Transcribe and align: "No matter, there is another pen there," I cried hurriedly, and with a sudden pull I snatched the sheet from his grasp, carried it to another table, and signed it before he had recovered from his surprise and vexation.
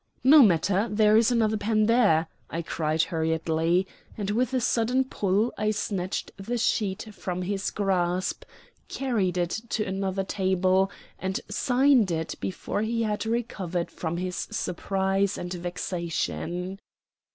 "No 0.23 0.41
matter, 0.41 0.87
there 0.89 1.15
is 1.15 1.29
another 1.29 1.57
pen 1.57 1.85
there," 1.85 2.25
I 2.49 2.63
cried 2.63 3.03
hurriedly, 3.03 3.85
and 4.17 4.31
with 4.31 4.51
a 4.51 4.59
sudden 4.59 5.03
pull 5.03 5.53
I 5.59 5.69
snatched 5.69 6.31
the 6.37 6.57
sheet 6.57 7.13
from 7.13 7.43
his 7.43 7.69
grasp, 7.69 8.43
carried 8.87 9.37
it 9.37 9.51
to 9.69 9.85
another 9.85 10.23
table, 10.23 10.89
and 11.19 11.39
signed 11.49 12.09
it 12.09 12.33
before 12.39 12.81
he 12.81 13.03
had 13.03 13.27
recovered 13.27 13.91
from 13.91 14.17
his 14.17 14.47
surprise 14.49 15.37
and 15.37 15.53
vexation. 15.53 16.79